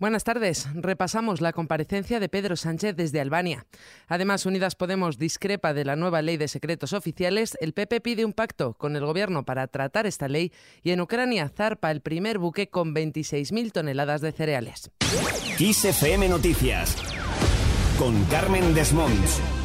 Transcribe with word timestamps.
Buenas 0.00 0.24
tardes. 0.24 0.66
Repasamos 0.72 1.42
la 1.42 1.52
comparecencia 1.52 2.20
de 2.20 2.30
Pedro 2.30 2.56
Sánchez 2.56 2.96
desde 2.96 3.20
Albania. 3.20 3.66
Además, 4.08 4.46
Unidas 4.46 4.74
Podemos 4.74 5.18
discrepa 5.18 5.74
de 5.74 5.84
la 5.84 5.94
nueva 5.94 6.22
ley 6.22 6.38
de 6.38 6.48
secretos 6.48 6.94
oficiales. 6.94 7.54
El 7.60 7.74
PP 7.74 8.00
pide 8.00 8.24
un 8.24 8.32
pacto 8.32 8.72
con 8.72 8.96
el 8.96 9.04
gobierno 9.04 9.44
para 9.44 9.66
tratar 9.66 10.06
esta 10.06 10.26
ley 10.26 10.52
y 10.82 10.92
en 10.92 11.02
Ucrania 11.02 11.50
zarpa 11.50 11.90
el 11.90 12.00
primer 12.00 12.38
buque 12.38 12.70
con 12.70 12.94
26.000 12.94 13.72
toneladas 13.72 14.22
de 14.22 14.32
cereales. 14.32 14.90
Noticias 16.30 16.96
con 17.98 18.24
Carmen 18.24 18.72
Desmonts. 18.72 19.59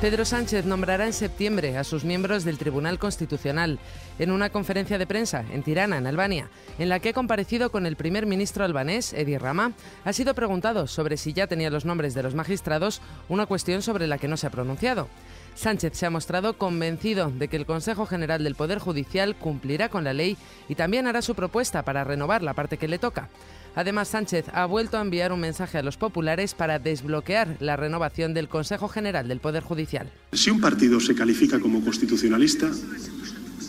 Pedro 0.00 0.24
Sánchez 0.24 0.64
nombrará 0.64 1.06
en 1.06 1.12
septiembre 1.12 1.76
a 1.76 1.82
sus 1.82 2.04
miembros 2.04 2.44
del 2.44 2.56
Tribunal 2.56 3.00
Constitucional 3.00 3.80
en 4.20 4.30
una 4.30 4.48
conferencia 4.48 4.96
de 4.96 5.08
prensa 5.08 5.44
en 5.50 5.64
Tirana, 5.64 5.98
en 5.98 6.06
Albania, 6.06 6.50
en 6.78 6.88
la 6.88 7.00
que 7.00 7.08
ha 7.08 7.12
comparecido 7.12 7.72
con 7.72 7.84
el 7.84 7.96
primer 7.96 8.24
ministro 8.24 8.64
albanés, 8.64 9.12
Edi 9.12 9.36
Rama, 9.38 9.72
ha 10.04 10.12
sido 10.12 10.34
preguntado 10.34 10.86
sobre 10.86 11.16
si 11.16 11.32
ya 11.32 11.48
tenía 11.48 11.68
los 11.68 11.84
nombres 11.84 12.14
de 12.14 12.22
los 12.22 12.36
magistrados, 12.36 13.02
una 13.28 13.46
cuestión 13.46 13.82
sobre 13.82 14.06
la 14.06 14.18
que 14.18 14.28
no 14.28 14.36
se 14.36 14.46
ha 14.46 14.50
pronunciado. 14.50 15.08
Sánchez 15.56 15.94
se 15.94 16.06
ha 16.06 16.10
mostrado 16.10 16.56
convencido 16.56 17.32
de 17.32 17.48
que 17.48 17.56
el 17.56 17.66
Consejo 17.66 18.06
General 18.06 18.44
del 18.44 18.54
Poder 18.54 18.78
Judicial 18.78 19.34
cumplirá 19.34 19.88
con 19.88 20.04
la 20.04 20.12
ley 20.12 20.36
y 20.68 20.76
también 20.76 21.08
hará 21.08 21.22
su 21.22 21.34
propuesta 21.34 21.82
para 21.82 22.04
renovar 22.04 22.44
la 22.44 22.54
parte 22.54 22.76
que 22.76 22.86
le 22.86 23.00
toca. 23.00 23.30
Además, 23.78 24.08
Sánchez 24.08 24.46
ha 24.52 24.66
vuelto 24.66 24.98
a 24.98 25.02
enviar 25.02 25.30
un 25.30 25.38
mensaje 25.38 25.78
a 25.78 25.84
los 25.84 25.96
populares 25.96 26.52
para 26.52 26.80
desbloquear 26.80 27.58
la 27.60 27.76
renovación 27.76 28.34
del 28.34 28.48
Consejo 28.48 28.88
General 28.88 29.28
del 29.28 29.38
Poder 29.38 29.62
Judicial. 29.62 30.10
Si 30.32 30.50
un 30.50 30.60
partido 30.60 30.98
se 30.98 31.14
califica 31.14 31.60
como 31.60 31.80
constitucionalista, 31.84 32.68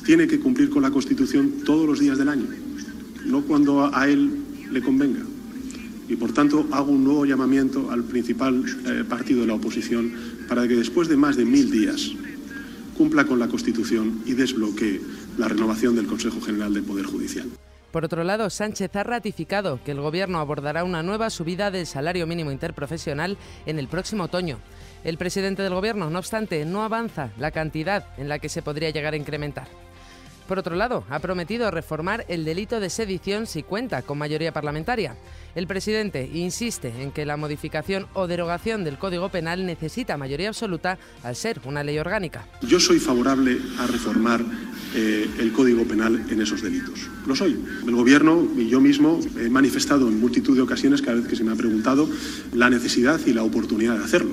tiene 0.08 0.26
que 0.28 0.40
cumplir 0.40 0.72
con 0.72 0.82
la 0.82 0.90
Constitución 0.90 1.64
todos 1.64 1.86
los 1.86 2.00
días 2.00 2.18
del 2.18 2.30
año, 2.30 2.48
no 3.24 3.44
cuando 3.44 3.96
a 3.96 4.08
él 4.08 4.32
le 4.72 4.82
convenga. 4.82 5.22
Y 6.08 6.16
por 6.16 6.34
tanto 6.34 6.68
hago 6.72 6.92
un 6.92 7.04
nuevo 7.04 7.26
llamamiento 7.26 7.92
al 7.92 8.04
principal 8.04 8.64
eh, 8.88 9.04
partido 9.08 9.42
de 9.42 9.46
la 9.46 9.54
oposición 9.54 10.12
para 10.48 10.68
que 10.68 10.76
después 10.76 11.08
de 11.08 11.18
más 11.18 11.38
de 11.38 11.46
mil 11.46 11.70
días 11.70 12.14
cumpla 12.98 13.26
con 13.26 13.38
la 13.38 13.48
Constitución 13.48 14.24
y 14.26 14.34
desbloquee 14.34 15.02
la 15.38 15.48
renovación 15.48 15.96
del 15.96 16.08
Consejo 16.08 16.42
General 16.42 16.74
del 16.74 16.82
Poder 16.82 17.06
Judicial. 17.06 17.48
Por 17.92 18.06
otro 18.06 18.24
lado, 18.24 18.50
Sánchez 18.50 18.96
ha 18.96 19.04
ratificado 19.04 19.80
que 19.84 19.92
el 19.92 20.02
Gobierno 20.02 20.40
abordará 20.40 20.84
una 20.84 21.02
nueva 21.02 21.30
subida 21.30 21.72
del 21.72 21.88
salario 21.88 22.28
mínimo 22.28 22.52
interprofesional 22.52 23.38
en 23.66 23.80
el 23.80 23.88
próximo 23.88 24.26
otoño. 24.26 24.60
El 25.04 25.18
presidente 25.18 25.64
del 25.64 25.74
Gobierno, 25.74 26.10
no 26.10 26.20
obstante, 26.20 26.66
no 26.66 26.84
avanza 26.84 27.32
la 27.38 27.52
cantidad 27.52 28.06
en 28.18 28.30
la 28.30 28.40
que 28.40 28.50
se 28.50 28.62
podría 28.62 28.92
llegar 28.92 29.14
a 29.14 29.18
incrementar. 29.18 29.68
Por 30.50 30.58
otro 30.58 30.76
lado, 30.76 31.04
ha 31.12 31.20
prometido 31.20 31.70
reformar 31.70 32.26
el 32.28 32.44
delito 32.44 32.80
de 32.80 32.90
sedición 32.90 33.46
si 33.46 33.62
cuenta 33.62 34.02
con 34.02 34.18
mayoría 34.18 34.52
parlamentaria. 34.52 35.16
El 35.54 35.68
presidente 35.68 36.28
insiste 36.34 36.92
en 37.04 37.12
que 37.12 37.24
la 37.24 37.38
modificación 37.38 38.08
o 38.16 38.26
derogación 38.26 38.84
del 38.84 38.98
Código 38.98 39.30
Penal 39.30 39.68
necesita 39.68 40.18
mayoría 40.18 40.48
absoluta 40.48 40.98
al 41.22 41.36
ser 41.36 41.62
una 41.66 41.84
ley 41.84 42.00
orgánica. 42.00 42.48
Yo 42.64 42.80
soy 42.80 42.98
favorable 42.98 43.60
a 43.78 43.86
reformar 43.86 44.44
eh, 44.96 45.30
el 45.38 45.52
Código 45.52 45.84
Penal 45.84 46.26
en 46.32 46.42
esos 46.42 46.64
delitos. 46.64 47.08
Lo 47.28 47.36
soy. 47.36 47.64
El 47.86 47.96
Gobierno 47.96 48.48
y 48.58 48.70
yo 48.70 48.82
mismo 48.82 49.20
he 49.40 49.52
manifestado 49.52 50.08
en 50.08 50.20
multitud 50.20 50.56
de 50.56 50.64
ocasiones, 50.64 51.04
cada 51.04 51.18
vez 51.18 51.28
que 51.28 51.36
se 51.36 51.44
me 51.44 51.52
ha 51.52 51.56
preguntado, 51.56 52.10
la 52.56 52.72
necesidad 52.72 53.20
y 53.24 53.34
la 53.34 53.44
oportunidad 53.44 54.00
de 54.00 54.04
hacerlo. 54.04 54.32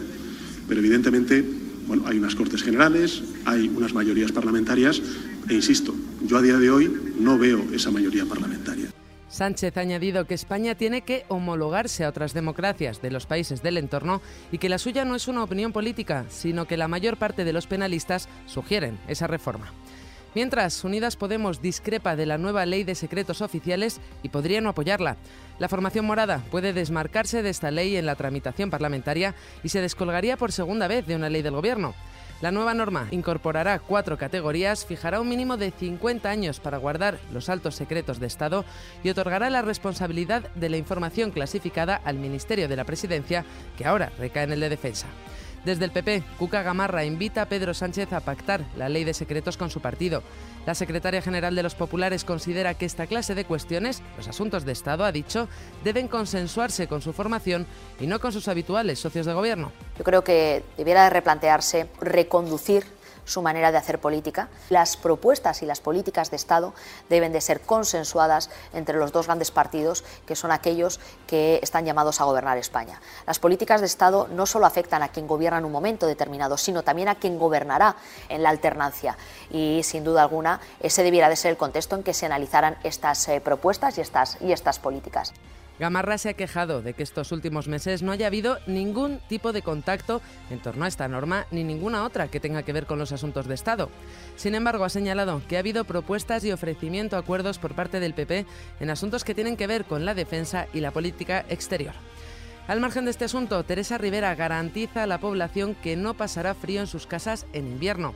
Pero 0.67 0.81
evidentemente 0.81 1.45
bueno, 1.87 2.05
hay 2.07 2.19
unas 2.19 2.35
Cortes 2.35 2.63
Generales, 2.63 3.23
hay 3.45 3.69
unas 3.69 3.95
mayorías 3.95 4.33
parlamentarias 4.33 5.01
e 5.49 5.55
insisto, 5.55 5.95
yo 6.23 6.39
a 6.39 6.43
día 6.43 6.57
de 6.57 6.71
hoy 6.71 7.13
no 7.19 7.39
veo 7.39 7.63
esa 7.73 7.91
mayoría 7.91 8.25
parlamentaria. 8.25 8.87
Sánchez 9.29 9.77
ha 9.77 9.81
añadido 9.81 10.27
que 10.27 10.35
España 10.35 10.77
tiene 10.77 11.03
que 11.03 11.25
homologarse 11.29 12.05
a 12.05 12.09
otras 12.09 12.33
democracias 12.33 13.03
de 13.03 13.11
los 13.11 13.27
países 13.27 13.63
del 13.63 13.77
entorno 13.77 14.23
y 14.51 14.59
que 14.59 14.69
la 14.69 14.79
suya 14.79 15.05
no 15.05 15.15
es 15.15 15.29
una 15.29 15.43
opinión 15.43 15.73
política, 15.73 16.25
sino 16.31 16.67
que 16.67 16.77
la 16.77 16.89
mayor 16.89 17.17
parte 17.17 17.45
de 17.45 17.53
los 17.53 17.67
penalistas 17.67 18.29
sugieren 18.47 18.99
esa 19.09 19.27
reforma. 19.27 19.73
Mientras, 20.35 20.85
Unidas 20.85 21.17
Podemos 21.17 21.63
discrepa 21.63 22.15
de 22.15 22.27
la 22.27 22.37
nueva 22.37 22.67
ley 22.67 22.85
de 22.85 22.95
secretos 22.95 23.41
oficiales 23.41 24.01
y 24.23 24.29
podría 24.29 24.61
no 24.61 24.69
apoyarla. 24.69 25.17
La 25.59 25.69
formación 25.69 26.05
morada 26.05 26.45
puede 26.51 26.75
desmarcarse 26.75 27.43
de 27.43 27.49
esta 27.49 27.71
ley 27.71 27.97
en 27.97 28.05
la 28.05 28.17
tramitación 28.17 28.69
parlamentaria 28.69 29.35
y 29.65 29.71
se 29.71 29.81
descolgaría 29.81 30.37
por 30.37 30.53
segunda 30.53 30.89
vez 30.89 31.07
de 31.07 31.17
una 31.17 31.31
ley 31.31 31.41
del 31.41 31.55
Gobierno. 31.55 31.95
La 32.43 32.51
nueva 32.51 32.75
norma 32.75 33.09
incorporará 33.13 33.79
cuatro 33.79 34.19
categorías, 34.19 34.85
fijará 34.85 35.21
un 35.21 35.29
mínimo 35.29 35.57
de 35.57 35.71
50 35.71 36.29
años 36.29 36.61
para 36.61 36.77
guardar 36.77 37.19
los 37.33 37.49
altos 37.49 37.75
secretos 37.75 38.21
de 38.21 38.27
Estado 38.27 38.65
y 39.03 39.09
otorgará 39.09 39.49
la 39.49 39.63
responsabilidad 39.63 40.51
de 40.55 40.69
la 40.69 40.77
información 40.77 41.31
clasificada 41.31 42.01
al 42.05 42.19
Ministerio 42.19 42.69
de 42.69 42.77
la 42.77 42.85
Presidencia, 42.85 43.45
que 43.79 43.87
ahora 43.87 44.13
recae 44.19 44.45
en 44.45 44.53
el 44.53 44.61
de 44.61 44.69
Defensa. 44.69 45.07
Desde 45.67 45.85
el 45.85 45.91
PP, 45.91 46.23
Cuca 46.39 46.63
Gamarra 46.63 47.05
invita 47.05 47.43
a 47.43 47.47
Pedro 47.47 47.75
Sánchez 47.75 48.13
a 48.13 48.21
pactar 48.21 48.61
la 48.77 48.89
ley 48.89 49.03
de 49.03 49.13
secretos 49.13 49.57
con 49.57 49.69
su 49.69 49.81
partido. 49.81 50.23
La 50.65 50.77
secretaria 50.77 51.21
general 51.21 51.57
de 51.57 51.65
los 51.65 51.75
populares 51.75 52.23
considera 52.23 52.75
que 52.75 52.87
esta 52.87 53.09
clase 53.09 53.35
de 53.35 53.45
cuestiones, 53.45 54.01
los 54.17 54.29
asuntos 54.29 54.65
de 54.65 54.71
Estado, 54.71 55.05
ha 55.05 55.11
dicho, 55.11 55.49
deben 55.83 56.07
consensuarse 56.07 56.87
con 56.87 57.03
su 57.03 57.13
formación 57.13 57.67
y 57.99 58.07
no 58.07 58.21
con 58.21 58.31
sus 58.31 58.47
habituales 58.47 59.01
socios 59.01 59.27
de 59.27 59.33
gobierno. 59.33 59.73
Yo 59.99 60.05
creo 60.05 60.23
que 60.23 60.63
debiera 60.77 61.03
de 61.03 61.11
replantearse 61.11 61.89
reconducir 62.01 62.85
su 63.27 63.43
manera 63.43 63.71
de 63.71 63.77
hacer 63.77 63.99
política. 63.99 64.49
Las 64.71 64.97
propuestas 64.97 65.63
y 65.63 65.67
las 65.67 65.81
políticas 65.81 66.31
de 66.31 66.37
Estado 66.37 66.73
deben 67.11 67.33
de 67.33 67.43
ser 67.43 67.61
consensuadas 67.61 68.49
entre 68.73 68.97
los 68.97 69.13
dos 69.13 69.27
grandes 69.27 69.51
partidos, 69.51 70.05
que 70.25 70.37
son 70.37 70.51
aquellos 70.51 70.99
que 71.27 71.61
están 71.63 71.85
llamados 71.85 72.21
a 72.23 72.25
gobernar 72.25 72.57
España. 72.57 73.01
Las 73.27 73.39
políticas 73.39 73.81
de 73.81 73.87
Estado 73.87 74.29
no 74.31 74.47
solo 74.47 74.65
afectan 74.65 75.03
a 75.03 75.09
quien 75.09 75.27
gobierna 75.27 75.59
en 75.59 75.67
un 75.67 75.73
momento 75.73 76.07
determinado, 76.07 76.57
sino 76.57 76.83
también 76.83 77.09
a 77.09 77.17
quien 77.17 77.39
gobernará 77.39 77.97
en 78.29 78.43
la 78.43 78.49
alternancia. 78.51 79.19
Y 79.51 79.83
sin 79.83 80.05
duda 80.05 80.23
alguna, 80.23 80.61
ese 80.81 81.03
debiera 81.03 81.29
de 81.29 81.37
ser 81.37 81.51
el 81.51 81.57
contexto 81.57 81.97
en 81.97 82.03
que 82.03 82.15
se 82.15 82.27
analizaran 82.27 82.79
estas 82.83 83.29
eh, 83.29 83.41
propuestas 83.41 83.99
y 83.99 84.01
estas, 84.01 84.39
y 84.41 84.53
estas 84.53 84.79
políticas. 84.79 85.33
Gamarra 85.79 86.17
se 86.17 86.31
ha 86.31 86.35
quejado 86.35 86.81
de 86.81 86.95
que 86.95 87.03
estos 87.03 87.33
últimos 87.33 87.69
meses 87.69 88.03
no 88.03 88.13
haya 88.13 88.27
habido 88.27 88.59
ningún 88.67 89.21
tipo 89.29 89.53
de 89.53 89.63
contacto 89.63 90.23
en 90.51 90.61
torno 90.61 90.85
a 90.85 90.89
esta 90.89 91.07
norma 91.07 91.47
ni 91.51 91.65
ninguna 91.65 92.05
otra 92.05 92.29
que 92.29 92.41
tenga 92.41 92.63
que 92.63 92.73
ver 92.73 92.87
con 92.87 92.99
los 92.99 93.13
asuntos 93.13 93.47
de 93.47 93.55
Estado. 93.55 93.91
Sin 94.37 94.55
embargo, 94.55 94.85
ha 94.85 94.89
señalado 94.89 95.43
que 95.49 95.57
ha 95.57 95.61
habido 95.61 95.85
propuestas 95.85 96.45
y 96.45 96.53
ofrecimiento 96.53 97.17
a 97.17 97.21
acuerdos 97.21 97.59
por 97.59 97.75
parte 97.75 98.01
del 98.01 98.15
PP 98.15 98.47
en 98.81 98.91
asuntos 98.91 99.25
que 99.25 99.35
tienen 99.35 99.57
que 99.57 99.67
ver 99.67 99.85
con 99.85 100.05
la 100.05 100.15
defensa 100.15 100.67
y 100.73 100.81
la 100.81 100.93
política 100.93 101.45
exterior. 101.49 101.95
Al 102.69 102.81
margen 102.81 103.05
de 103.05 103.13
este 103.13 103.27
asunto, 103.27 103.63
Teresa 103.63 103.97
Rivera 103.97 104.35
garantiza 104.35 105.05
a 105.05 105.07
la 105.07 105.21
población 105.21 105.77
que 105.77 105.95
no 105.95 106.15
pasará 106.15 106.55
frío 106.55 106.81
en 106.81 106.89
sus 106.89 107.07
casas 107.07 107.47
en 107.53 107.67
invierno. 107.67 108.13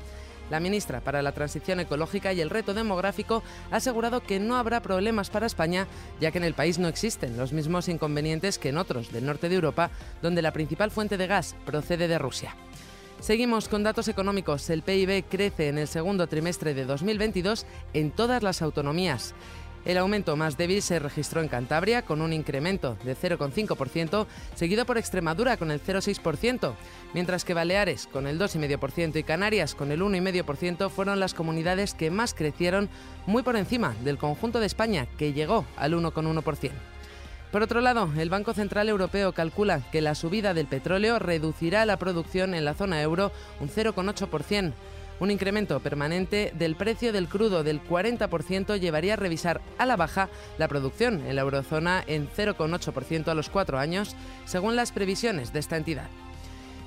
La 0.51 0.61
ministra 0.61 1.01
para 1.01 1.23
la 1.23 1.33
Transición 1.33 1.81
Ecológica 1.81 2.33
y 2.33 2.41
el 2.41 2.51
Reto 2.51 2.75
Demográfico 2.75 3.43
ha 3.71 3.77
asegurado 3.77 4.21
que 4.21 4.41
no 4.41 4.57
habrá 4.57 4.83
problemas 4.83 5.31
para 5.31 5.47
España, 5.47 5.87
ya 6.21 6.33
que 6.33 6.39
en 6.39 6.45
el 6.45 6.55
país 6.55 6.79
no 6.79 6.89
existen 6.89 7.37
los 7.37 7.53
mismos 7.53 7.89
inconvenientes 7.89 8.59
que 8.59 8.71
en 8.71 8.79
otros 8.79 9.13
del 9.13 9.27
norte 9.27 9.49
de 9.49 9.55
Europa, 9.55 9.91
donde 10.23 10.43
la 10.43 10.53
principal 10.53 10.91
fuente 10.91 11.17
de 11.17 11.29
gas 11.29 11.55
procede 11.65 12.09
de 12.09 12.19
Rusia. 12.19 12.55
Seguimos 13.21 13.69
con 13.69 13.83
datos 13.83 14.09
económicos. 14.09 14.71
El 14.71 14.83
PIB 14.83 15.25
crece 15.29 15.69
en 15.69 15.77
el 15.77 15.89
segundo 15.89 16.27
trimestre 16.27 16.73
de 16.73 16.87
2022 16.87 17.67
en 17.93 18.11
todas 18.11 18.43
las 18.43 18.63
autonomías. 18.63 19.35
El 19.85 19.97
aumento 19.97 20.37
más 20.37 20.59
débil 20.59 20.83
se 20.83 20.99
registró 20.99 21.41
en 21.41 21.49
Cantabria 21.49 22.03
con 22.03 22.21
un 22.21 22.35
incremento 22.35 22.99
de 23.03 23.17
0,5%, 23.17 24.27
seguido 24.55 24.85
por 24.85 24.99
Extremadura 24.99 25.57
con 25.57 25.71
el 25.71 25.83
0,6%, 25.83 26.75
mientras 27.15 27.45
que 27.45 27.55
Baleares 27.55 28.07
con 28.07 28.27
el 28.27 28.39
2,5% 28.39 29.17
y 29.17 29.23
Canarias 29.23 29.75
con 29.75 29.91
el 29.91 30.03
1,5% 30.03 30.91
fueron 30.91 31.19
las 31.19 31.33
comunidades 31.33 31.95
que 31.95 32.11
más 32.11 32.35
crecieron, 32.35 32.91
muy 33.27 33.43
por 33.43 33.57
encima 33.57 33.95
del 34.05 34.19
conjunto 34.19 34.61
de 34.61 34.67
España, 34.67 35.07
que 35.17 35.33
llegó 35.33 35.65
al 35.77 35.95
1,1%. 35.95 36.73
Por 37.51 37.63
otro 37.63 37.81
lado, 37.81 38.09
el 38.17 38.31
Banco 38.31 38.53
Central 38.53 38.89
Europeo 38.89 39.33
calcula 39.33 39.81
que 39.91 40.01
la 40.01 40.15
subida 40.15 40.55
del 40.55 40.67
petróleo 40.67 41.19
reducirá 41.19 41.85
la 41.85 41.99
producción 41.99 42.55
en 42.55 42.65
la 42.65 42.75
zona 42.75 43.03
euro 43.03 43.33
un 43.59 43.69
0,8%. 43.69 44.73
Un 45.21 45.31
incremento 45.31 45.79
permanente 45.81 46.51
del 46.57 46.77
precio 46.77 47.13
del 47.13 47.29
crudo 47.29 47.63
del 47.63 47.85
40% 47.85 48.81
llevaría 48.81 49.13
a 49.13 49.17
revisar 49.17 49.61
a 49.77 49.85
la 49.85 49.97
baja 49.97 50.31
la 50.57 50.67
producción 50.67 51.27
en 51.27 51.37
la 51.37 51.43
eurozona 51.43 52.03
en 52.07 52.27
0,8% 52.31 53.29
a 53.29 53.35
los 53.35 53.51
cuatro 53.51 53.79
años, 53.79 54.17
según 54.47 54.77
las 54.77 54.93
previsiones 54.93 55.53
de 55.53 55.59
esta 55.59 55.77
entidad. 55.77 56.09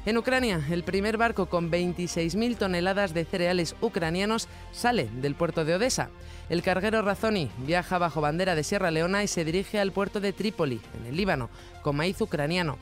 En 0.05 0.17
Ucrania, 0.17 0.61
el 0.69 0.83
primer 0.83 1.15
barco 1.15 1.45
con 1.45 1.71
26.000 1.71 2.57
toneladas 2.57 3.13
de 3.13 3.23
cereales 3.23 3.75
ucranianos 3.79 4.49
sale 4.73 5.07
del 5.21 5.35
puerto 5.35 5.63
de 5.63 5.75
Odessa. 5.75 6.09
El 6.49 6.63
carguero 6.63 7.03
Razoni 7.03 7.49
viaja 7.59 7.99
bajo 7.99 8.19
bandera 8.19 8.55
de 8.55 8.63
Sierra 8.63 8.91
Leona 8.91 9.23
y 9.23 9.27
se 9.27 9.45
dirige 9.45 9.79
al 9.79 9.93
puerto 9.93 10.19
de 10.19 10.33
Trípoli, 10.33 10.81
en 10.99 11.05
el 11.05 11.15
Líbano, 11.15 11.49
con 11.83 11.95
maíz 11.95 12.19
ucraniano. 12.19 12.77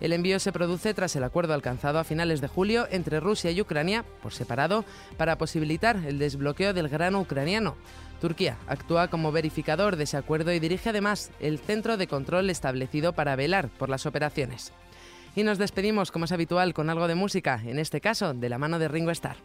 El 0.00 0.12
envío 0.12 0.38
se 0.38 0.52
produce 0.52 0.92
tras 0.94 1.16
el 1.16 1.24
acuerdo 1.24 1.54
alcanzado 1.54 1.98
a 1.98 2.04
finales 2.04 2.40
de 2.40 2.48
julio 2.48 2.86
entre 2.90 3.20
Rusia 3.20 3.50
y 3.50 3.60
Ucrania, 3.60 4.04
por 4.22 4.32
separado, 4.32 4.84
para 5.16 5.38
posibilitar 5.38 5.96
el 6.06 6.18
desbloqueo 6.18 6.74
del 6.74 6.88
grano 6.88 7.20
ucraniano. 7.20 7.76
Turquía 8.20 8.56
actúa 8.66 9.08
como 9.08 9.32
verificador 9.32 9.96
de 9.96 10.04
ese 10.04 10.16
acuerdo 10.16 10.52
y 10.52 10.58
dirige 10.58 10.90
además 10.90 11.30
el 11.40 11.58
centro 11.58 11.96
de 11.96 12.06
control 12.06 12.50
establecido 12.50 13.12
para 13.12 13.36
velar 13.36 13.68
por 13.68 13.88
las 13.88 14.06
operaciones. 14.06 14.72
Y 15.36 15.42
nos 15.42 15.58
despedimos, 15.58 16.10
como 16.10 16.24
es 16.26 16.32
habitual, 16.32 16.74
con 16.74 16.90
algo 16.90 17.08
de 17.08 17.16
música, 17.16 17.60
en 17.64 17.78
este 17.78 18.00
caso 18.00 18.34
de 18.34 18.48
la 18.48 18.58
mano 18.58 18.78
de 18.78 18.88
Ringo 18.88 19.10
Starr. 19.10 19.36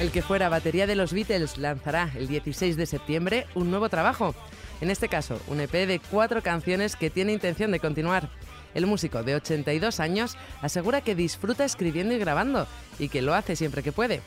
El 0.00 0.12
que 0.12 0.22
fuera 0.22 0.48
batería 0.48 0.86
de 0.86 0.94
los 0.94 1.12
Beatles 1.12 1.58
lanzará 1.58 2.12
el 2.14 2.28
16 2.28 2.76
de 2.76 2.86
septiembre 2.86 3.48
un 3.56 3.68
nuevo 3.68 3.88
trabajo. 3.88 4.32
En 4.80 4.90
este 4.90 5.08
caso, 5.08 5.40
un 5.48 5.58
EP 5.58 5.72
de 5.72 6.00
cuatro 6.10 6.40
canciones 6.40 6.94
que 6.94 7.10
tiene 7.10 7.32
intención 7.32 7.72
de 7.72 7.80
continuar. 7.80 8.30
El 8.74 8.86
músico 8.86 9.24
de 9.24 9.34
82 9.34 9.98
años 9.98 10.36
asegura 10.62 11.00
que 11.00 11.16
disfruta 11.16 11.64
escribiendo 11.64 12.14
y 12.14 12.18
grabando 12.18 12.68
y 13.00 13.08
que 13.08 13.22
lo 13.22 13.34
hace 13.34 13.56
siempre 13.56 13.82
que 13.82 13.90
puede. 13.90 14.20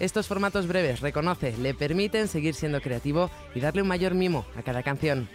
Estos 0.00 0.26
formatos 0.26 0.66
breves, 0.66 1.00
reconoce, 1.00 1.56
le 1.56 1.72
permiten 1.72 2.28
seguir 2.28 2.54
siendo 2.54 2.82
creativo 2.82 3.30
y 3.54 3.60
darle 3.60 3.80
un 3.80 3.88
mayor 3.88 4.12
mimo 4.12 4.44
a 4.54 4.62
cada 4.62 4.82
canción. 4.82 5.30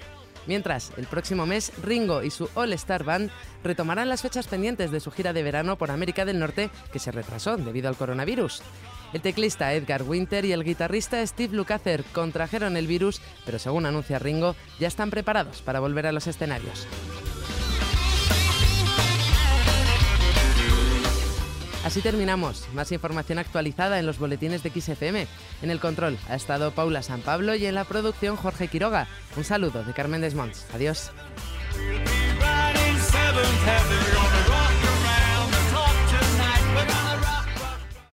Mientras, 0.45 0.91
el 0.97 1.07
próximo 1.07 1.47
mes, 1.47 1.71
Ringo 1.81 2.21
y 2.21 2.29
su 2.29 2.49
All 2.53 2.73
Star 2.73 3.03
Band 3.03 3.31
retomarán 3.63 4.09
las 4.09 4.21
fechas 4.21 4.47
pendientes 4.47 4.91
de 4.91 4.99
su 4.99 5.09
gira 5.09 5.33
de 5.33 5.41
verano 5.41 5.77
por 5.77 5.89
América 5.89 6.23
del 6.23 6.37
Norte, 6.37 6.69
que 6.93 6.99
se 6.99 7.11
retrasó 7.11 7.57
debido 7.57 7.89
al 7.89 7.95
coronavirus. 7.95 8.61
El 9.13 9.21
teclista 9.21 9.73
Edgar 9.73 10.03
Winter 10.03 10.45
y 10.45 10.53
el 10.53 10.63
guitarrista 10.63 11.25
Steve 11.25 11.55
Lukather 11.55 12.03
contrajeron 12.13 12.77
el 12.77 12.87
virus, 12.87 13.21
pero 13.45 13.59
según 13.59 13.85
anuncia 13.85 14.19
Ringo, 14.19 14.55
ya 14.79 14.87
están 14.87 15.09
preparados 15.09 15.61
para 15.61 15.79
volver 15.79 16.07
a 16.07 16.11
los 16.11 16.27
escenarios. 16.27 16.87
Así 21.83 22.01
terminamos. 22.01 22.67
Más 22.73 22.91
información 22.91 23.39
actualizada 23.39 23.99
en 23.99 24.05
los 24.05 24.19
boletines 24.19 24.61
de 24.61 24.69
XFM. 24.69 25.27
En 25.61 25.71
el 25.71 25.79
control 25.79 26.17
ha 26.29 26.35
estado 26.35 26.71
Paula 26.71 27.01
San 27.01 27.21
Pablo 27.21 27.55
y 27.55 27.65
en 27.65 27.75
la 27.75 27.85
producción 27.85 28.35
Jorge 28.35 28.67
Quiroga. 28.67 29.07
Un 29.35 29.43
saludo 29.43 29.83
de 29.83 29.93
Carmen 29.93 30.21
Desmonts. 30.21 30.67
Adiós. 30.73 31.11